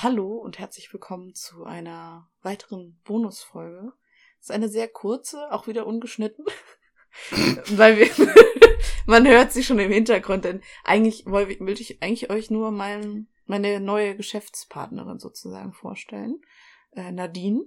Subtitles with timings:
[0.00, 3.92] Hallo und herzlich willkommen zu einer weiteren Bonusfolge.
[4.38, 6.44] Das ist eine sehr kurze, auch wieder ungeschnitten,
[7.70, 8.08] weil wir,
[9.06, 13.80] man hört sie schon im Hintergrund, denn eigentlich wollte ich eigentlich euch nur mein, meine
[13.80, 16.42] neue Geschäftspartnerin sozusagen vorstellen,
[16.92, 17.64] äh, Nadine.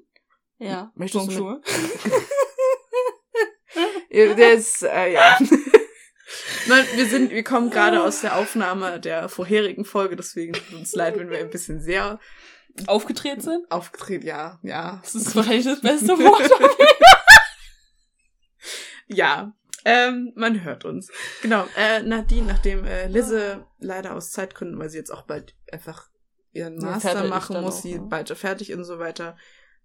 [0.57, 1.61] Ja, Möchtest du Bonjour.
[4.09, 5.37] Der ist, äh, ja.
[6.67, 10.93] Nein, wir sind, wir kommen gerade aus der Aufnahme der vorherigen Folge, deswegen tut uns
[10.93, 12.19] leid, wenn wir ein bisschen sehr
[12.87, 13.69] Aufgedreht sind?
[13.69, 16.49] aufgetreten, ja, ja, Das ist wahrscheinlich das beste Wort.
[19.07, 19.53] ja.
[19.83, 21.09] Ähm, man hört uns.
[21.41, 26.09] Genau, äh, Nadine, nachdem äh, Lisse leider aus Zeitgründen, weil sie jetzt auch bald einfach
[26.51, 28.05] ihren Master machen muss, auch, sie ne?
[28.07, 29.35] bald fertig und so weiter,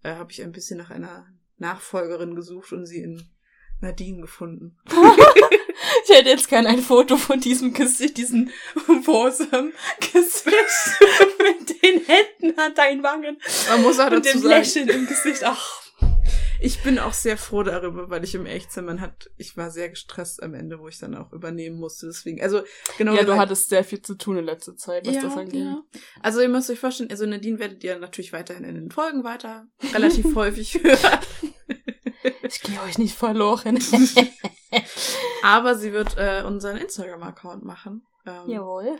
[0.03, 1.25] äh, habe ich ein bisschen nach einer
[1.57, 3.27] Nachfolgerin gesucht und sie in
[3.81, 4.77] Nadine gefunden.
[6.03, 8.51] Ich hätte jetzt gern ein Foto von diesem Gesicht, diesen
[8.87, 10.47] wholesome Gesicht
[11.39, 13.37] mit den Händen an deinen Wangen
[13.69, 15.43] Man muss auch und dazu dem sagen, Lächeln im Gesicht.
[15.43, 15.81] Ach,
[16.59, 19.89] Ich bin auch sehr froh darüber, weil ich im Echtzimmer man hat, ich war sehr
[19.89, 22.07] gestresst am Ende, wo ich dann auch übernehmen musste.
[22.07, 22.61] Deswegen, also
[22.97, 23.13] genau.
[23.15, 25.65] ja, du hattest sehr viel zu tun in letzter Zeit, was ja, das angeht.
[25.65, 25.83] ja.
[26.21, 29.67] Also ihr müsst euch vorstellen, also Nadine werdet ihr natürlich weiterhin in den Folgen weiter
[29.93, 31.19] relativ häufig hören.
[32.53, 33.79] Ich gehe euch nicht verloren.
[35.43, 38.05] Aber sie wird äh, unseren Instagram-Account machen.
[38.25, 38.99] Ähm, Jawohl.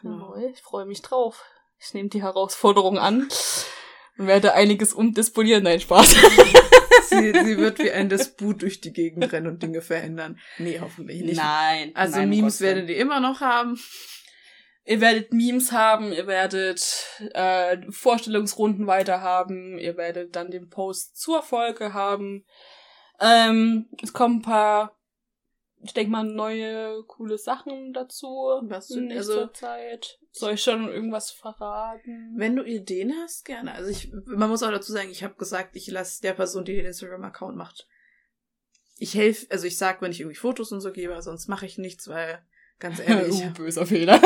[0.00, 0.36] Genau.
[0.36, 1.44] Jawohl, ich freue mich drauf.
[1.80, 3.28] Ich nehme die Herausforderung an
[4.18, 5.64] und werde einiges umdisponieren.
[5.64, 6.16] Nein, Spaß.
[7.08, 10.38] Sie, sie wird wie ein Disput durch die Gegend rennen und Dinge verändern.
[10.58, 11.36] Nee, hoffentlich nicht.
[11.36, 11.92] Nein.
[11.94, 13.80] Also nein, Memes werdet ihr immer noch haben.
[14.84, 21.18] Ihr werdet Memes haben, ihr werdet äh, Vorstellungsrunden weiter haben, ihr werdet dann den Post
[21.18, 22.44] zur Folge haben.
[23.20, 24.96] Ähm, es kommen ein paar,
[25.82, 28.26] ich denke mal, neue, coole Sachen dazu
[28.64, 30.18] Was in nächster Also- Zeit.
[30.30, 32.34] Soll ich schon irgendwas verraten?
[32.36, 33.72] Wenn du Ideen hast, gerne.
[33.72, 36.76] Also ich, man muss auch dazu sagen, ich habe gesagt, ich lasse der Person, die
[36.76, 37.88] den Instagram-Account macht,
[38.98, 41.78] ich helfe, also ich sag, wenn ich irgendwie Fotos und so gebe, sonst mache ich
[41.78, 42.40] nichts, weil
[42.78, 44.20] ganz ehrlich, uh, böser Fehler.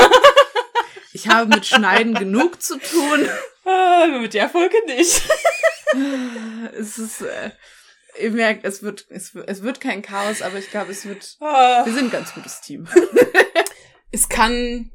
[1.14, 3.28] ich habe mit Schneiden genug zu tun.
[3.64, 5.22] Ah, Mit der Folge nicht.
[6.74, 7.52] Es ist, äh,
[8.20, 11.36] ihr merkt, es wird, es, wird- es wird kein Chaos, aber ich glaube, es wird,
[11.40, 11.84] Ah.
[11.84, 12.86] wir sind ein ganz gutes Team.
[14.10, 14.90] es kann,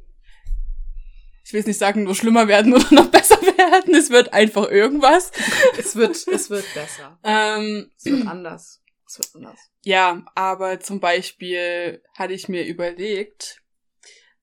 [1.44, 3.94] ich will jetzt nicht sagen, nur schlimmer werden oder noch besser werden.
[3.94, 5.32] Es wird einfach irgendwas.
[5.78, 7.18] Es wird, es wird besser.
[7.24, 8.82] Ähm, Es wird anders.
[9.06, 9.58] Es wird anders.
[9.84, 13.62] ja, aber zum Beispiel hatte ich mir überlegt,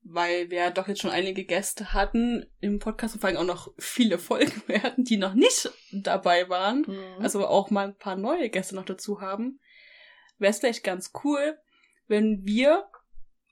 [0.07, 3.73] weil wir doch jetzt schon einige Gäste hatten im Podcast und vor allem auch noch
[3.79, 6.85] viele Folgen werden, die noch nicht dabei waren.
[7.19, 9.59] Also auch mal ein paar neue Gäste noch dazu haben.
[10.37, 11.57] Wäre es vielleicht ganz cool,
[12.07, 12.85] wenn wir,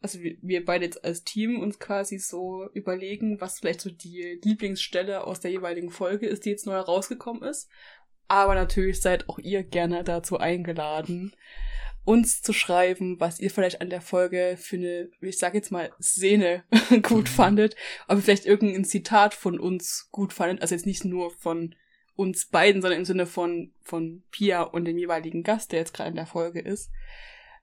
[0.01, 4.39] also wir, wir beide jetzt als Team uns quasi so überlegen, was vielleicht so die
[4.43, 7.67] Lieblingsstelle aus der jeweiligen Folge ist, die jetzt neu rausgekommen ist.
[8.27, 11.35] Aber natürlich seid auch ihr gerne dazu eingeladen,
[12.05, 15.91] uns zu schreiben, was ihr vielleicht an der Folge für eine, ich sag jetzt mal,
[16.01, 16.63] Szene
[17.03, 17.75] gut fandet,
[18.07, 21.75] aber vielleicht irgendein Zitat von uns gut fandet, also jetzt nicht nur von
[22.15, 26.09] uns beiden, sondern im Sinne von, von Pia und dem jeweiligen Gast, der jetzt gerade
[26.09, 26.91] in der Folge ist.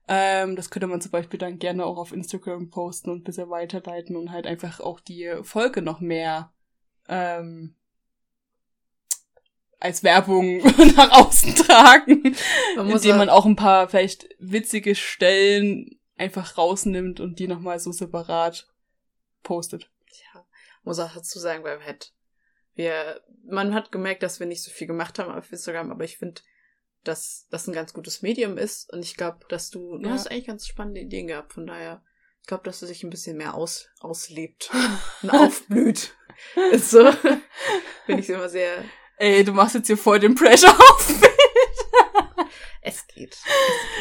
[0.07, 3.49] Ähm, das könnte man zum Beispiel dann gerne auch auf Instagram posten und ein bisschen
[3.49, 6.51] weiterleiten und halt einfach auch die Folge noch mehr
[7.07, 7.75] ähm,
[9.81, 10.57] als Werbung
[10.95, 12.35] nach außen tragen,
[12.77, 17.47] Man muss indem auch- man auch ein paar vielleicht witzige Stellen einfach rausnimmt und die
[17.47, 18.67] nochmal so separat
[19.43, 19.89] postet.
[20.11, 20.45] Tja,
[20.83, 22.13] muss auch dazu sagen, weil wir halt,
[22.75, 26.17] wir, man hat gemerkt, dass wir nicht so viel gemacht haben auf Instagram, aber ich
[26.17, 26.41] finde,
[27.03, 30.13] dass das ein ganz gutes Medium ist und ich glaube, dass du, du Ja.
[30.13, 32.03] hast eigentlich ganz spannende Ideen gehabt, von daher,
[32.41, 34.69] ich glaube, dass du sich ein bisschen mehr aus, auslebt
[35.23, 36.15] und aufblüht.
[36.71, 37.11] ist so,
[38.05, 38.83] finde ich immer sehr,
[39.21, 41.29] Ey, du machst jetzt hier voll den Pressure auf mich.
[42.81, 43.37] es geht.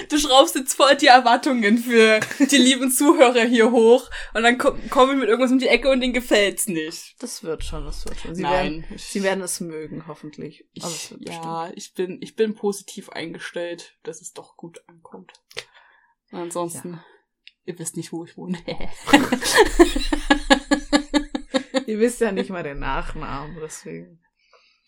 [0.09, 4.73] Du schraubst jetzt voll die Erwartungen für die lieben Zuhörer hier hoch und dann ko
[4.89, 7.17] kommen wir mit irgendwas um die Ecke und denen gefällt's nicht.
[7.19, 8.35] Das wird schon, das wird schon.
[8.35, 8.87] Sie Nein.
[8.89, 10.65] werden, sie werden es mögen, hoffentlich.
[10.73, 11.29] Ich, wird bestimmt.
[11.29, 15.35] ja, ich bin, ich bin positiv eingestellt, dass es doch gut ankommt.
[16.33, 16.99] Und ansonsten,
[17.67, 18.57] ihr wisst nicht, wo ich wohne.
[21.87, 24.23] Ihr wisst ja nicht mal den Nachnamen, deswegen.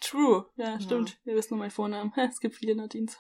[0.03, 0.47] True.
[0.57, 1.19] Ja, stimmt.
[1.25, 2.13] Ihr wisst nur meinen Vornamen.
[2.31, 3.17] Es gibt viele Nadines.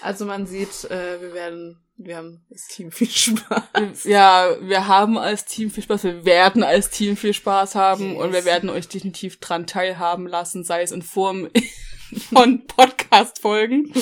[0.00, 4.04] Also man sieht, äh, wir werden, wir haben das Team viel Spaß.
[4.04, 8.22] Ja, wir haben als Team viel Spaß, wir werden als Team viel Spaß haben Yes.
[8.22, 11.48] und wir werden euch definitiv dran teilhaben lassen, sei es in Form
[12.32, 13.92] von Podcast-Folgen,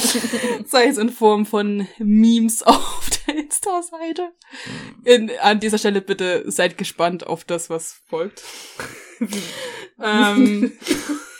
[0.66, 4.32] sei es in Form von Memes auf der Insta-Seite.
[5.04, 8.42] In, an dieser Stelle bitte seid gespannt auf das, was folgt.
[10.00, 10.72] Ähm,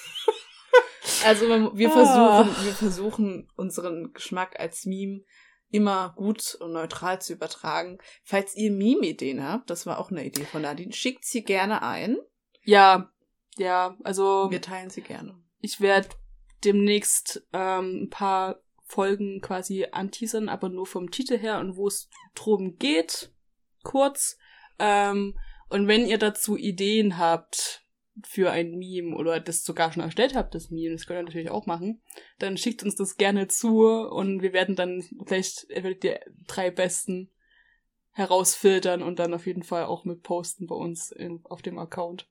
[1.24, 5.22] Also wir versuchen, wir versuchen unseren Geschmack als Meme
[5.70, 7.98] immer gut und neutral zu übertragen.
[8.22, 12.16] Falls ihr Meme-Ideen habt, das war auch eine Idee von Nadine, schickt sie gerne ein.
[12.62, 13.10] ja,
[13.58, 15.34] ja, also Wir teilen sie gerne.
[15.60, 16.08] ich werde
[16.64, 22.08] demnächst ähm, ein paar Folgen quasi anteasern, aber nur vom Titel her und wo es
[22.34, 23.32] drum geht,
[23.82, 24.36] kurz.
[24.78, 25.38] Ähm,
[25.70, 27.85] und wenn ihr dazu Ideen habt
[28.24, 31.50] für ein Meme oder das sogar schon erstellt habt, das Meme, das könnt ihr natürlich
[31.50, 32.02] auch machen,
[32.38, 37.30] dann schickt uns das gerne zu und wir werden dann vielleicht ihr drei besten
[38.12, 42.26] herausfiltern und dann auf jeden Fall auch mit posten bei uns in, auf dem Account.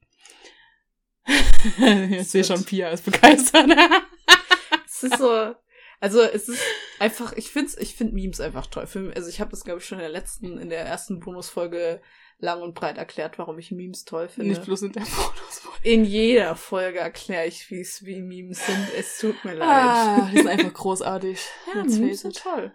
[1.30, 3.70] ich sehe schon, Pia ist begeistert.
[4.88, 5.54] Es ist so,
[6.00, 6.62] also es ist
[7.00, 8.88] einfach, ich find's, ich find Memes einfach toll.
[9.14, 12.02] Also ich habe das glaube ich schon in der letzten, in der ersten Bonusfolge
[12.40, 14.50] lang und breit erklärt, warum ich Memes toll finde.
[14.50, 15.62] Nicht bloß in der Fotos.
[15.84, 18.88] in jeder Folge erkläre ich, wie es wie Memes sind.
[18.98, 19.68] Es tut mir leid.
[19.70, 21.40] Ah, die sind einfach großartig.
[21.74, 22.74] ja, Let's Memes sind toll.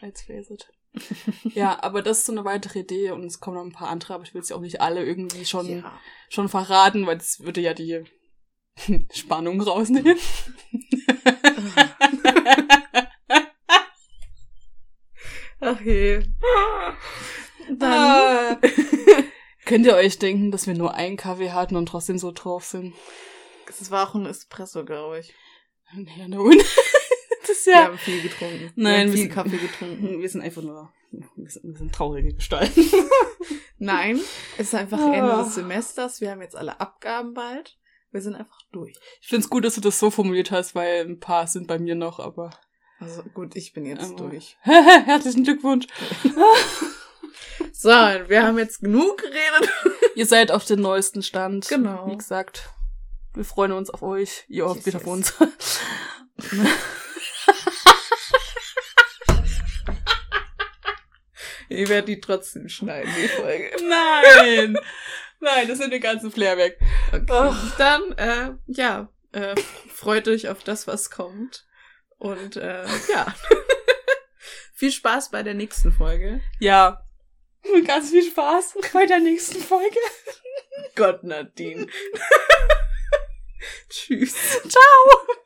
[0.00, 0.68] Let's face it.
[1.54, 4.14] ja, aber das ist so eine weitere Idee und es kommen noch ein paar andere,
[4.14, 5.98] aber ich will sie auch nicht alle irgendwie schon, Ja.
[6.28, 8.04] schon verraten, weil das würde ja die
[9.12, 10.18] Spannung rausnehmen.
[15.60, 16.22] Ach je.
[17.78, 17.92] Dann.
[17.92, 18.58] Ah.
[19.72, 22.92] Könnt ihr euch denken, dass wir nur einen Kaffee hatten und trotzdem so drauf sind?
[23.66, 25.32] Es war auch ein Espresso, glaube ich.
[26.18, 26.58] Ja, nun.
[27.40, 27.84] das ist Wir ja.
[27.84, 28.70] haben viel getrunken.
[28.76, 30.20] Nein, wir haben wir viel sind- Kaffee getrunken.
[30.20, 30.92] Wir sind einfach nur.
[31.10, 32.84] Wir sind, wir sind traurige Gestalten.
[33.78, 34.20] Nein,
[34.58, 35.14] es ist einfach Ah.
[35.14, 36.20] Ende des Semesters.
[36.20, 37.78] Wir haben jetzt alle Abgaben bald.
[38.10, 38.92] Wir sind einfach durch.
[39.22, 41.94] Ich find's gut, dass du das so formuliert hast, weil ein paar sind bei mir
[41.94, 42.50] noch, aber.
[43.00, 44.58] Also gut, ich bin jetzt Aber- durch.
[44.60, 45.86] Herzlichen Glückwunsch.
[47.72, 49.70] So, wir haben jetzt genug geredet.
[50.14, 51.68] Ihr seid auf dem neuesten Stand.
[51.68, 52.06] Genau.
[52.10, 52.70] Wie gesagt,
[53.34, 54.44] wir freuen uns auf euch.
[54.48, 55.34] Ihr hofft wieder auf uns.
[61.74, 63.70] Ich werde die trotzdem schneiden, die Folge.
[63.88, 64.76] Nein!
[65.40, 66.78] Nein, das sind den ganzen Flair weg.
[67.08, 67.26] Okay.
[67.30, 67.76] Ach.
[67.78, 69.54] Dann, äh, ja, äh,
[69.92, 71.66] freut euch auf das, was kommt.
[72.18, 73.34] Und äh, ja.
[74.74, 76.40] Viel Spaß bei der nächsten Folge.
[76.60, 77.04] Ja.
[77.86, 79.98] Ganz viel Spaß bei der nächsten Folge.
[80.94, 81.86] Gott, Nadine.
[83.88, 84.34] Tschüss.
[84.68, 85.36] Ciao!